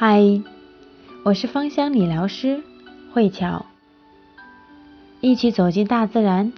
[0.00, 0.22] 嗨，
[1.24, 2.62] 我是芳香理疗师
[3.12, 3.66] 慧巧，
[5.20, 6.52] 一起走进大自然，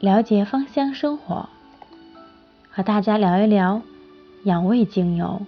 [0.00, 1.50] 了解芳香生活，
[2.70, 3.82] 和大家聊一聊
[4.44, 5.42] 养胃精油。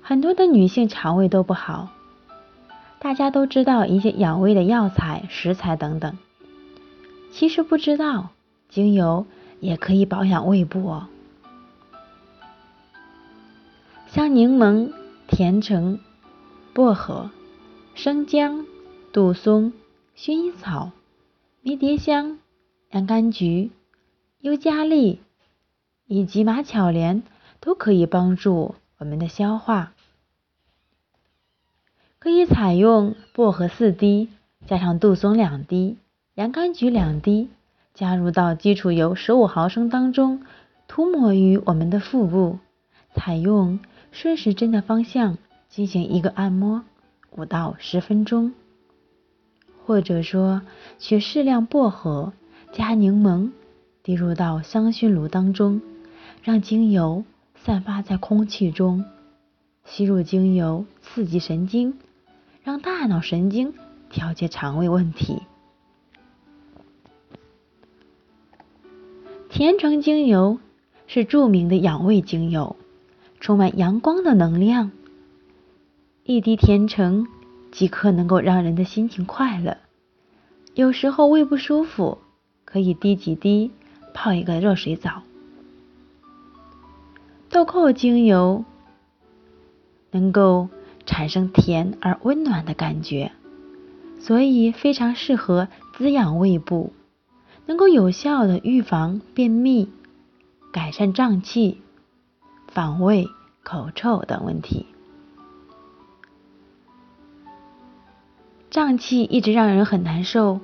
[0.00, 1.90] 很多的女性肠胃都不好，
[2.98, 6.16] 大家都知道一些养胃的药材、食材等等，
[7.30, 8.30] 其实不知道
[8.70, 9.26] 精油
[9.60, 11.08] 也可以保养胃部哦，
[14.06, 14.98] 像柠檬。
[15.40, 15.98] 甜橙、
[16.74, 17.30] 薄荷、
[17.94, 18.66] 生姜、
[19.10, 19.72] 杜松、
[20.14, 20.90] 薰衣草、
[21.62, 22.38] 迷迭香、
[22.90, 23.70] 洋甘菊、
[24.40, 25.18] 尤加利
[26.06, 27.22] 以及马巧莲
[27.58, 29.94] 都可以帮助我们的消化。
[32.18, 34.28] 可以采用薄荷四滴，
[34.66, 35.96] 加上杜松两滴、
[36.34, 37.48] 洋甘菊两滴，
[37.94, 40.44] 加入到基础油十五毫升当中，
[40.86, 42.58] 涂抹于我们的腹部，
[43.14, 43.78] 采用。
[44.12, 45.38] 顺时针的方向
[45.68, 46.84] 进行一个按摩，
[47.30, 48.52] 五到十分钟，
[49.86, 50.62] 或者说
[50.98, 52.32] 取适量薄荷
[52.72, 53.50] 加柠檬，
[54.02, 55.80] 滴入到香薰炉当中，
[56.42, 59.04] 让精油散发在空气中，
[59.84, 61.98] 吸入精油刺激神经，
[62.62, 63.74] 让大脑神经
[64.10, 65.42] 调节肠胃问题。
[69.48, 70.58] 甜橙精油
[71.06, 72.76] 是著名的养胃精油。
[73.40, 74.90] 充满阳光的能量，
[76.24, 77.26] 一滴甜橙
[77.72, 79.78] 即刻能够让人的心情快乐。
[80.74, 82.18] 有时候胃不舒服，
[82.66, 83.70] 可以滴几滴，
[84.12, 85.22] 泡一个热水澡。
[87.48, 88.64] 豆蔻精油
[90.10, 90.68] 能够
[91.06, 93.32] 产生甜而温暖的感觉，
[94.20, 96.92] 所以非常适合滋养胃部，
[97.64, 99.88] 能够有效的预防便秘，
[100.70, 101.80] 改善胀气。
[102.72, 103.26] 反胃、
[103.64, 104.86] 口臭等问题，
[108.70, 110.60] 胀气一直让人很难受，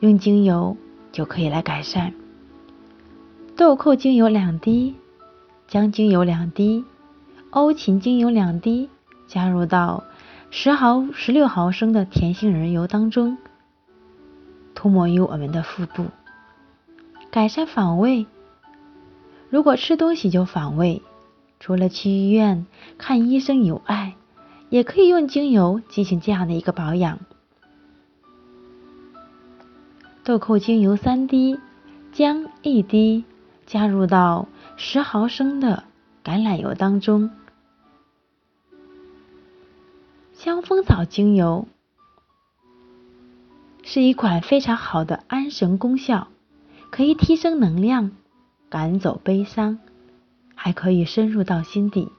[0.00, 0.76] 用精油
[1.12, 2.12] 就可以来改善。
[3.56, 4.94] 豆蔻精油两滴，
[5.66, 6.84] 姜精油两滴，
[7.48, 8.90] 欧芹精油两滴，
[9.26, 10.04] 加入到
[10.50, 13.38] 十毫十六毫升的甜杏仁油当中，
[14.74, 16.04] 涂抹于我们的腹部，
[17.30, 18.26] 改善反胃。
[19.48, 21.00] 如果吃东西就反胃。
[21.60, 22.66] 除了去医院
[22.96, 24.14] 看医生以外，
[24.70, 27.20] 也可以用精油进行这样的一个保养。
[30.24, 31.58] 豆蔻精油三滴，
[32.12, 33.24] 姜一滴，
[33.66, 35.84] 加入到十毫升的
[36.24, 37.30] 橄榄油当中。
[40.32, 41.68] 香蜂草精油
[43.82, 46.28] 是一款非常好的安神功效，
[46.90, 48.12] 可以提升能量，
[48.70, 49.78] 赶走悲伤。
[50.62, 52.10] 还可以深入到心底，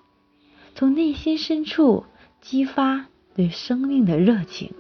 [0.74, 2.06] 从内心深处
[2.42, 4.74] 激发对生命的热情，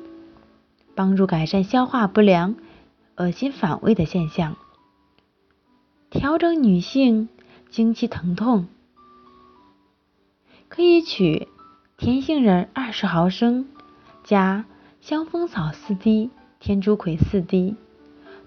[0.96, 2.56] 帮助改善消化不良、
[3.18, 4.58] 恶心反胃的现象，
[6.10, 7.30] 调整女性
[7.70, 8.66] 经期疼痛。
[10.68, 11.48] 可以取
[11.98, 13.68] 甜杏仁二十毫升，
[14.24, 14.66] 加
[15.02, 17.76] 香蜂草四滴、天竺葵四滴，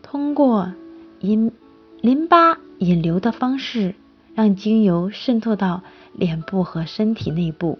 [0.02, 0.72] 通过
[1.20, 1.52] 引
[2.00, 3.94] 淋巴引流的方式。
[4.34, 7.78] 让精油渗透到脸部和身体内部，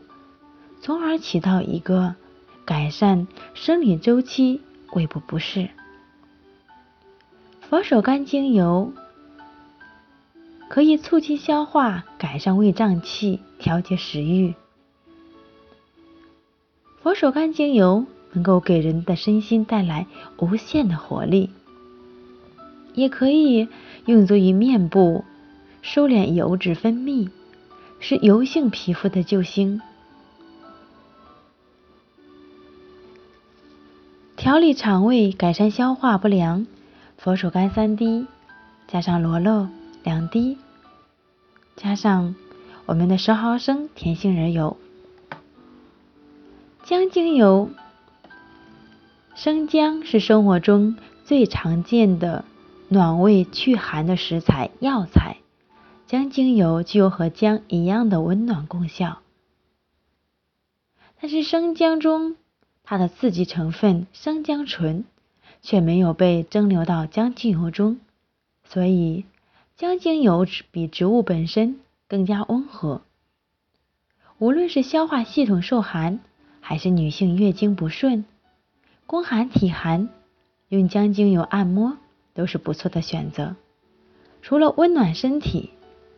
[0.81, 2.15] 从而起到一个
[2.65, 4.60] 改善生理周期、
[4.92, 5.69] 胃部不适。
[7.60, 8.92] 佛手柑精油
[10.69, 14.54] 可以促进消化、改善胃胀气、调节食欲。
[17.03, 20.06] 佛手柑精油能够给人的身心带来
[20.38, 21.50] 无限的活力，
[22.94, 23.69] 也可以
[24.06, 25.25] 用作于面部。
[25.84, 27.28] 收敛油脂分泌，
[28.00, 29.83] 是油性皮肤的救星。
[34.34, 36.67] 调理肠胃，改善消化不良，
[37.19, 38.27] 佛手柑三滴，
[38.89, 39.69] 加上罗勒
[40.03, 40.56] 两滴，
[41.77, 42.34] 加上
[42.87, 44.78] 我们的十毫升甜杏仁油。
[46.84, 47.69] 姜精油，
[49.34, 50.97] 生姜是生活中
[51.27, 52.47] 最常见的
[52.89, 55.44] 暖胃祛寒的食材药材。
[56.06, 59.22] 姜精油具有和姜一样的温暖功效，
[61.18, 62.36] 但是生姜中
[62.83, 65.06] 它的刺激成分生姜醇
[65.62, 67.98] 却没有被蒸馏到姜精油中，
[68.65, 69.24] 所以
[69.77, 73.00] 姜精油比植物本身更加温和。
[74.39, 76.21] 无论是消化系统受寒，
[76.60, 78.27] 还是女性月经不顺、
[79.07, 80.10] 宫寒体寒，
[80.68, 81.97] 用姜精油按摩
[82.34, 83.57] 都是不错的选择。
[84.42, 85.71] 除了温暖身体。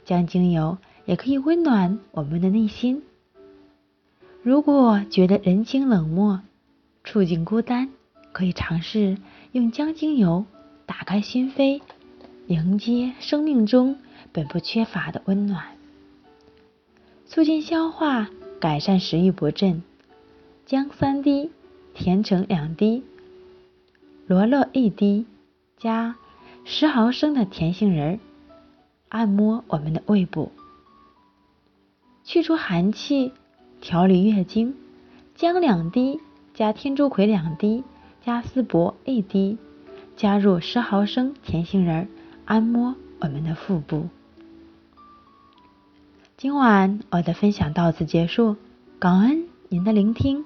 [0.07, 3.03] 姜精油也可以温暖我们的内心。
[4.43, 6.41] 如果觉得人情冷漠、
[7.03, 7.91] 处境孤单，
[8.31, 9.19] 可以尝试
[9.51, 10.47] 用姜精油
[10.87, 11.81] 打开心扉，
[12.47, 13.99] 迎接生命中
[14.31, 15.65] 本不缺乏的温暖，
[17.27, 18.31] 促进消化，
[18.61, 19.83] 改善食欲不振。
[20.67, 21.51] 姜三滴，
[21.95, 23.03] 甜橙两滴，
[24.29, 25.27] 罗勒一滴，
[25.77, 26.15] 加
[26.65, 28.19] 十毫升的甜杏仁儿，
[29.17, 30.53] 按摩我们的胃部，
[32.23, 33.33] 去除寒气。
[33.81, 34.75] 调理月经，
[35.35, 36.21] 姜两滴
[36.53, 37.83] 加天竺葵两滴
[38.23, 39.57] 加丝柏一滴，
[40.17, 42.09] 加入十毫升甜杏仁，
[42.45, 44.09] 按摩我们的腹部。
[46.37, 48.57] 今晚我的分享到此结束，
[48.99, 50.45] 感恩您的聆听。